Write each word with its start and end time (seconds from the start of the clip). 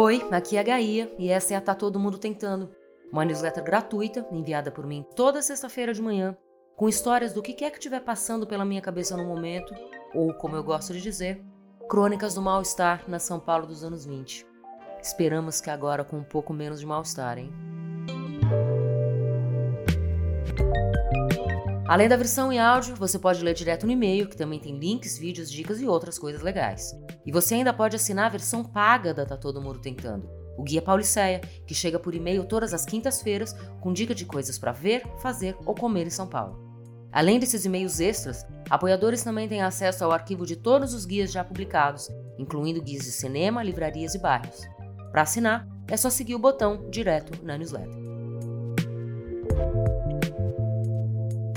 Oi, 0.00 0.24
aqui 0.30 0.56
é 0.56 0.60
a 0.60 0.62
Gaia 0.62 1.12
e 1.18 1.28
essa 1.28 1.54
é 1.54 1.56
a 1.56 1.60
Tá 1.60 1.74
Todo 1.74 1.98
Mundo 1.98 2.18
Tentando, 2.18 2.70
uma 3.12 3.24
newsletter 3.24 3.64
gratuita 3.64 4.24
enviada 4.30 4.70
por 4.70 4.86
mim 4.86 5.04
toda 5.16 5.42
sexta-feira 5.42 5.92
de 5.92 6.00
manhã, 6.00 6.36
com 6.76 6.88
histórias 6.88 7.32
do 7.32 7.42
que 7.42 7.52
quer 7.52 7.72
que 7.72 7.78
estiver 7.78 7.98
passando 7.98 8.46
pela 8.46 8.64
minha 8.64 8.80
cabeça 8.80 9.16
no 9.16 9.26
momento, 9.26 9.74
ou 10.14 10.32
como 10.32 10.54
eu 10.54 10.62
gosto 10.62 10.92
de 10.92 11.00
dizer, 11.00 11.44
crônicas 11.88 12.34
do 12.34 12.40
mal-estar 12.40 13.10
na 13.10 13.18
São 13.18 13.40
Paulo 13.40 13.66
dos 13.66 13.82
anos 13.82 14.06
20. 14.06 14.46
Esperamos 15.02 15.60
que 15.60 15.68
agora 15.68 16.04
com 16.04 16.18
um 16.18 16.22
pouco 16.22 16.52
menos 16.52 16.78
de 16.78 16.86
mal-estar, 16.86 17.36
hein? 17.36 17.52
Além 21.88 22.06
da 22.06 22.16
versão 22.16 22.52
em 22.52 22.58
áudio, 22.58 22.94
você 22.94 23.18
pode 23.18 23.42
ler 23.42 23.54
direto 23.54 23.86
no 23.86 23.92
e-mail, 23.92 24.28
que 24.28 24.36
também 24.36 24.60
tem 24.60 24.78
links, 24.78 25.16
vídeos, 25.16 25.50
dicas 25.50 25.80
e 25.80 25.86
outras 25.86 26.18
coisas 26.18 26.42
legais. 26.42 26.94
E 27.24 27.32
você 27.32 27.54
ainda 27.54 27.72
pode 27.72 27.96
assinar 27.96 28.26
a 28.26 28.28
versão 28.28 28.62
paga 28.62 29.14
da 29.14 29.24
Tá 29.24 29.38
Todo 29.38 29.62
Mundo 29.62 29.80
Tentando, 29.80 30.28
o 30.58 30.62
Guia 30.62 30.82
Pauliceia, 30.82 31.40
que 31.66 31.74
chega 31.74 31.98
por 31.98 32.14
e-mail 32.14 32.44
todas 32.44 32.74
as 32.74 32.84
quintas-feiras 32.84 33.56
com 33.80 33.90
dica 33.90 34.14
de 34.14 34.26
coisas 34.26 34.58
para 34.58 34.70
ver, 34.70 35.02
fazer 35.22 35.56
ou 35.64 35.74
comer 35.74 36.06
em 36.06 36.10
São 36.10 36.26
Paulo. 36.26 36.68
Além 37.10 37.38
desses 37.38 37.64
e-mails 37.64 38.00
extras, 38.00 38.44
apoiadores 38.68 39.24
também 39.24 39.48
têm 39.48 39.62
acesso 39.62 40.04
ao 40.04 40.12
arquivo 40.12 40.44
de 40.44 40.56
todos 40.56 40.92
os 40.92 41.06
guias 41.06 41.32
já 41.32 41.42
publicados, 41.42 42.10
incluindo 42.38 42.82
guias 42.82 43.04
de 43.04 43.12
cinema, 43.12 43.62
livrarias 43.62 44.14
e 44.14 44.18
bairros. 44.18 44.60
Para 45.10 45.22
assinar, 45.22 45.66
é 45.90 45.96
só 45.96 46.10
seguir 46.10 46.34
o 46.34 46.38
botão 46.38 46.90
direto 46.90 47.42
na 47.42 47.56
newsletter. 47.56 48.07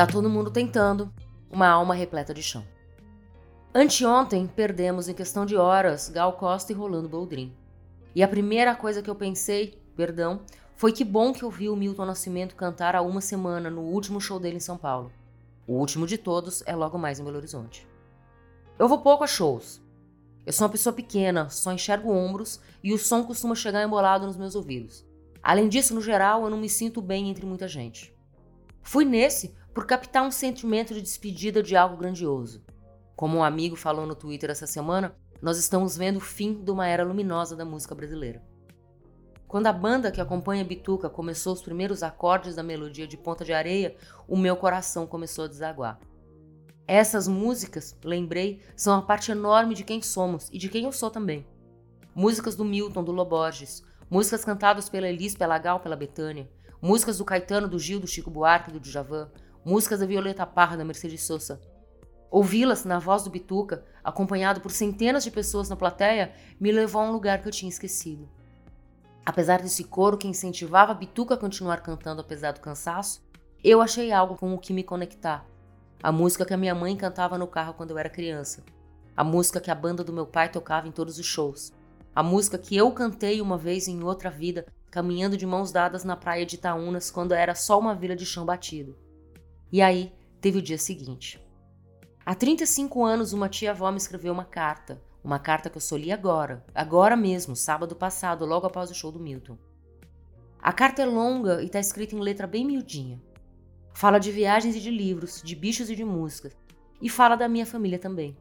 Tá 0.00 0.06
todo 0.06 0.30
mundo 0.30 0.50
tentando, 0.50 1.12
uma 1.50 1.68
alma 1.68 1.92
repleta 1.92 2.32
de 2.32 2.42
chão. 2.42 2.64
Anteontem, 3.74 4.46
perdemos 4.46 5.10
em 5.10 5.14
questão 5.14 5.44
de 5.44 5.58
horas 5.58 6.08
Gal 6.08 6.32
Costa 6.38 6.72
e 6.72 6.74
Rolando 6.74 7.06
Boldrin. 7.06 7.54
E 8.14 8.22
a 8.22 8.28
primeira 8.28 8.74
coisa 8.74 9.02
que 9.02 9.10
eu 9.10 9.14
pensei, 9.14 9.78
perdão, 9.94 10.40
foi 10.74 10.90
que 10.90 11.04
bom 11.04 11.34
que 11.34 11.42
eu 11.42 11.50
vi 11.50 11.68
o 11.68 11.76
Milton 11.76 12.06
Nascimento 12.06 12.56
cantar 12.56 12.96
há 12.96 13.02
uma 13.02 13.20
semana 13.20 13.68
no 13.68 13.82
último 13.82 14.22
show 14.22 14.40
dele 14.40 14.56
em 14.56 14.60
São 14.60 14.78
Paulo. 14.78 15.12
O 15.66 15.74
último 15.74 16.06
de 16.06 16.16
todos 16.16 16.62
é 16.64 16.74
logo 16.74 16.96
mais 16.96 17.20
em 17.20 17.24
Belo 17.24 17.36
Horizonte. 17.36 17.86
Eu 18.78 18.88
vou 18.88 19.02
pouco 19.02 19.22
a 19.22 19.26
shows. 19.26 19.82
Eu 20.46 20.52
sou 20.54 20.64
uma 20.66 20.72
pessoa 20.72 20.94
pequena, 20.94 21.50
só 21.50 21.72
enxergo 21.72 22.10
ombros 22.10 22.58
e 22.82 22.94
o 22.94 22.98
som 22.98 23.22
costuma 23.22 23.54
chegar 23.54 23.84
embolado 23.84 24.26
nos 24.26 24.38
meus 24.38 24.54
ouvidos. 24.54 25.04
Além 25.42 25.68
disso, 25.68 25.94
no 25.94 26.00
geral, 26.00 26.44
eu 26.44 26.48
não 26.48 26.56
me 26.56 26.70
sinto 26.70 27.02
bem 27.02 27.28
entre 27.28 27.44
muita 27.44 27.68
gente. 27.68 28.18
Fui 28.82 29.04
nesse 29.04 29.59
por 29.74 29.86
captar 29.86 30.22
um 30.22 30.30
sentimento 30.30 30.92
de 30.92 31.02
despedida 31.02 31.62
de 31.62 31.76
algo 31.76 31.96
grandioso. 31.96 32.64
Como 33.14 33.38
um 33.38 33.44
amigo 33.44 33.76
falou 33.76 34.06
no 34.06 34.14
Twitter 34.14 34.50
essa 34.50 34.66
semana, 34.66 35.14
nós 35.40 35.58
estamos 35.58 35.96
vendo 35.96 36.16
o 36.16 36.20
fim 36.20 36.62
de 36.62 36.70
uma 36.70 36.86
era 36.86 37.04
luminosa 37.04 37.56
da 37.56 37.64
música 37.64 37.94
brasileira. 37.94 38.42
Quando 39.46 39.66
a 39.66 39.72
banda 39.72 40.12
que 40.12 40.20
acompanha 40.20 40.64
Bituca 40.64 41.10
começou 41.10 41.52
os 41.52 41.62
primeiros 41.62 42.02
acordes 42.02 42.54
da 42.54 42.62
melodia 42.62 43.06
de 43.06 43.16
Ponta 43.16 43.44
de 43.44 43.52
Areia, 43.52 43.96
o 44.28 44.36
meu 44.36 44.56
coração 44.56 45.06
começou 45.06 45.44
a 45.44 45.48
desaguar. 45.48 45.98
Essas 46.86 47.26
músicas, 47.26 47.96
lembrei, 48.04 48.60
são 48.76 48.96
a 48.96 49.02
parte 49.02 49.30
enorme 49.30 49.74
de 49.74 49.84
quem 49.84 50.02
somos 50.02 50.48
e 50.52 50.58
de 50.58 50.68
quem 50.68 50.84
eu 50.84 50.92
sou 50.92 51.10
também. 51.10 51.46
Músicas 52.14 52.54
do 52.54 52.64
Milton, 52.64 53.02
do 53.02 53.12
Loborges, 53.12 53.82
músicas 54.08 54.44
cantadas 54.44 54.88
pela 54.88 55.08
Elis, 55.08 55.34
pela 55.34 55.58
Gal, 55.58 55.80
pela 55.80 55.96
Betânia, 55.96 56.50
músicas 56.80 57.18
do 57.18 57.24
Caetano, 57.24 57.68
do 57.68 57.78
Gil, 57.78 58.00
do 58.00 58.06
Chico 58.06 58.30
Buarque, 58.30 58.72
do 58.72 58.80
Djavan, 58.80 59.30
músicas 59.64 60.00
da 60.00 60.06
Violeta 60.06 60.46
Parra, 60.46 60.76
da 60.76 60.84
Mercedes 60.84 61.22
Sosa. 61.22 61.60
Ouvi-las 62.30 62.84
na 62.84 62.98
voz 62.98 63.24
do 63.24 63.30
Bituca, 63.30 63.84
acompanhado 64.04 64.60
por 64.60 64.70
centenas 64.70 65.24
de 65.24 65.30
pessoas 65.30 65.68
na 65.68 65.76
plateia, 65.76 66.32
me 66.58 66.70
levou 66.70 67.02
a 67.02 67.04
um 67.06 67.12
lugar 67.12 67.42
que 67.42 67.48
eu 67.48 67.52
tinha 67.52 67.68
esquecido. 67.68 68.28
Apesar 69.26 69.60
desse 69.60 69.84
coro 69.84 70.16
que 70.16 70.28
incentivava 70.28 70.92
a 70.92 70.94
Bituca 70.94 71.34
a 71.34 71.38
continuar 71.38 71.82
cantando 71.82 72.20
apesar 72.20 72.52
do 72.52 72.60
cansaço, 72.60 73.22
eu 73.62 73.82
achei 73.82 74.12
algo 74.12 74.36
com 74.36 74.54
o 74.54 74.58
que 74.58 74.72
me 74.72 74.82
conectar. 74.82 75.44
A 76.02 76.10
música 76.10 76.46
que 76.46 76.54
a 76.54 76.56
minha 76.56 76.74
mãe 76.74 76.96
cantava 76.96 77.36
no 77.36 77.46
carro 77.46 77.74
quando 77.74 77.90
eu 77.90 77.98
era 77.98 78.08
criança. 78.08 78.64
A 79.14 79.22
música 79.22 79.60
que 79.60 79.70
a 79.70 79.74
banda 79.74 80.02
do 80.02 80.12
meu 80.12 80.26
pai 80.26 80.48
tocava 80.50 80.88
em 80.88 80.92
todos 80.92 81.18
os 81.18 81.26
shows. 81.26 81.72
A 82.14 82.22
música 82.22 82.56
que 82.56 82.74
eu 82.76 82.90
cantei 82.92 83.40
uma 83.40 83.58
vez 83.58 83.86
em 83.86 84.02
outra 84.02 84.30
vida, 84.30 84.64
caminhando 84.90 85.36
de 85.36 85.44
mãos 85.44 85.70
dadas 85.70 86.04
na 86.04 86.16
praia 86.16 86.46
de 86.46 86.56
Itaúnas 86.56 87.10
quando 87.10 87.32
era 87.32 87.54
só 87.54 87.78
uma 87.78 87.94
vila 87.94 88.16
de 88.16 88.24
chão 88.24 88.46
batido. 88.46 88.96
E 89.72 89.80
aí 89.80 90.12
teve 90.40 90.58
o 90.58 90.62
dia 90.62 90.78
seguinte. 90.78 91.40
Há 92.24 92.34
35 92.34 93.04
anos, 93.04 93.32
uma 93.32 93.48
tia-avó 93.48 93.90
me 93.90 93.98
escreveu 93.98 94.32
uma 94.32 94.44
carta. 94.44 95.00
Uma 95.22 95.38
carta 95.38 95.68
que 95.68 95.76
eu 95.76 95.80
só 95.80 95.96
li 95.96 96.10
agora, 96.10 96.64
agora 96.74 97.14
mesmo, 97.14 97.54
sábado 97.54 97.94
passado, 97.94 98.46
logo 98.46 98.66
após 98.66 98.90
o 98.90 98.94
show 98.94 99.12
do 99.12 99.20
Milton. 99.20 99.58
A 100.62 100.72
carta 100.72 101.02
é 101.02 101.06
longa 101.06 101.62
e 101.62 101.66
está 101.66 101.78
escrita 101.78 102.14
em 102.14 102.20
letra 102.20 102.46
bem 102.46 102.64
miudinha. 102.64 103.20
Fala 103.92 104.18
de 104.18 104.32
viagens 104.32 104.74
e 104.76 104.80
de 104.80 104.90
livros, 104.90 105.42
de 105.42 105.54
bichos 105.54 105.90
e 105.90 105.96
de 105.96 106.04
músicas. 106.04 106.56
E 107.02 107.08
fala 107.08 107.36
da 107.36 107.48
minha 107.48 107.66
família 107.66 107.98
também. 107.98 108.36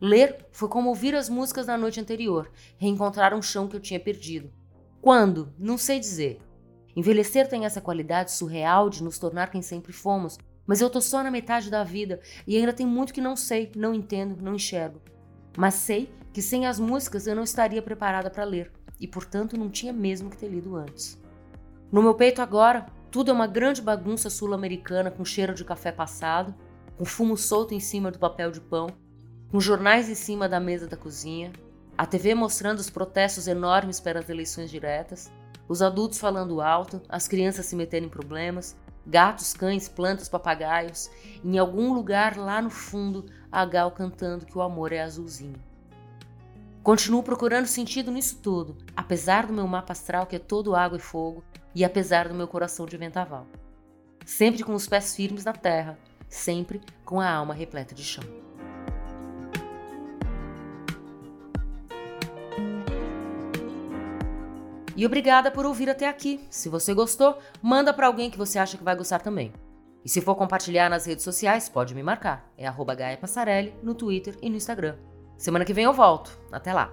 Ler 0.00 0.46
foi 0.50 0.68
como 0.68 0.88
ouvir 0.88 1.14
as 1.14 1.28
músicas 1.28 1.66
da 1.66 1.76
noite 1.76 2.00
anterior, 2.00 2.50
reencontrar 2.78 3.34
um 3.34 3.42
chão 3.42 3.68
que 3.68 3.76
eu 3.76 3.80
tinha 3.80 4.00
perdido. 4.00 4.52
Quando? 5.00 5.52
Não 5.58 5.76
sei 5.76 6.00
dizer. 6.00 6.40
Envelhecer 6.96 7.48
tem 7.48 7.64
essa 7.64 7.80
qualidade 7.80 8.32
surreal 8.32 8.88
de 8.88 9.02
nos 9.02 9.18
tornar 9.18 9.50
quem 9.50 9.62
sempre 9.62 9.92
fomos, 9.92 10.38
mas 10.66 10.80
eu 10.80 10.88
tô 10.88 11.00
só 11.00 11.22
na 11.22 11.30
metade 11.30 11.70
da 11.70 11.84
vida 11.84 12.20
e 12.46 12.56
ainda 12.56 12.72
tem 12.72 12.86
muito 12.86 13.12
que 13.12 13.20
não 13.20 13.36
sei, 13.36 13.70
não 13.76 13.94
entendo, 13.94 14.42
não 14.42 14.54
enxergo. 14.54 15.00
Mas 15.56 15.74
sei 15.74 16.12
que 16.32 16.42
sem 16.42 16.66
as 16.66 16.80
músicas 16.80 17.26
eu 17.26 17.36
não 17.36 17.44
estaria 17.44 17.82
preparada 17.82 18.30
para 18.30 18.44
ler 18.44 18.72
e, 18.98 19.06
portanto, 19.06 19.56
não 19.56 19.70
tinha 19.70 19.92
mesmo 19.92 20.30
que 20.30 20.36
ter 20.36 20.48
lido 20.48 20.76
antes. 20.76 21.20
No 21.92 22.02
meu 22.02 22.14
peito 22.14 22.42
agora, 22.42 22.86
tudo 23.10 23.30
é 23.30 23.34
uma 23.34 23.46
grande 23.46 23.80
bagunça 23.80 24.28
sul-americana 24.28 25.10
com 25.10 25.24
cheiro 25.24 25.54
de 25.54 25.64
café 25.64 25.92
passado, 25.92 26.54
com 26.96 27.04
fumo 27.04 27.36
solto 27.36 27.74
em 27.74 27.80
cima 27.80 28.10
do 28.10 28.18
papel 28.18 28.50
de 28.50 28.60
pão, 28.60 28.88
com 29.50 29.60
jornais 29.60 30.08
em 30.08 30.14
cima 30.14 30.48
da 30.48 30.58
mesa 30.58 30.88
da 30.88 30.96
cozinha, 30.96 31.52
a 31.96 32.04
TV 32.04 32.34
mostrando 32.34 32.80
os 32.80 32.90
protestos 32.90 33.46
enormes 33.46 34.00
pelas 34.00 34.28
eleições 34.28 34.68
diretas, 34.70 35.30
os 35.68 35.80
adultos 35.80 36.18
falando 36.18 36.60
alto, 36.60 37.00
as 37.08 37.28
crianças 37.28 37.66
se 37.66 37.76
metendo 37.76 38.06
em 38.06 38.10
problemas, 38.10 38.76
Gatos, 39.06 39.52
cães, 39.52 39.88
plantas, 39.88 40.28
papagaios. 40.28 41.10
Em 41.44 41.58
algum 41.58 41.92
lugar 41.92 42.36
lá 42.36 42.62
no 42.62 42.70
fundo, 42.70 43.26
a 43.50 43.64
Gal 43.64 43.90
cantando 43.90 44.46
que 44.46 44.56
o 44.56 44.62
amor 44.62 44.92
é 44.92 45.02
azulzinho. 45.02 45.60
Continuo 46.82 47.22
procurando 47.22 47.66
sentido 47.66 48.10
nisso 48.10 48.40
tudo, 48.42 48.76
apesar 48.94 49.46
do 49.46 49.52
meu 49.52 49.66
mapa 49.66 49.92
astral 49.92 50.26
que 50.26 50.36
é 50.36 50.38
todo 50.38 50.76
água 50.76 50.98
e 50.98 51.00
fogo, 51.00 51.42
e 51.74 51.84
apesar 51.84 52.28
do 52.28 52.34
meu 52.34 52.46
coração 52.46 52.84
de 52.84 52.96
ventaval. 52.96 53.46
Sempre 54.26 54.62
com 54.62 54.74
os 54.74 54.86
pés 54.86 55.14
firmes 55.14 55.44
na 55.44 55.52
terra, 55.52 55.98
sempre 56.28 56.80
com 57.04 57.20
a 57.20 57.30
alma 57.30 57.54
repleta 57.54 57.94
de 57.94 58.04
chão. 58.04 58.43
E 64.96 65.04
obrigada 65.04 65.50
por 65.50 65.66
ouvir 65.66 65.90
até 65.90 66.08
aqui. 66.08 66.46
Se 66.50 66.68
você 66.68 66.94
gostou, 66.94 67.38
manda 67.62 67.92
para 67.92 68.06
alguém 68.06 68.30
que 68.30 68.38
você 68.38 68.58
acha 68.58 68.76
que 68.76 68.84
vai 68.84 68.94
gostar 68.96 69.20
também. 69.20 69.52
E 70.04 70.08
se 70.08 70.20
for 70.20 70.34
compartilhar 70.34 70.90
nas 70.90 71.06
redes 71.06 71.24
sociais, 71.24 71.68
pode 71.68 71.94
me 71.94 72.02
marcar. 72.02 72.52
É 72.58 72.66
arroba 72.66 72.96
Passarelli 73.20 73.74
no 73.82 73.94
Twitter 73.94 74.36
e 74.42 74.50
no 74.50 74.56
Instagram. 74.56 74.96
Semana 75.36 75.64
que 75.64 75.72
vem 75.72 75.84
eu 75.84 75.92
volto. 75.92 76.38
Até 76.52 76.72
lá! 76.72 76.92